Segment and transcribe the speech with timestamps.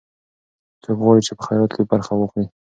[0.83, 2.45] څوک غواړي چې په خیرات کې برخه واخلي؟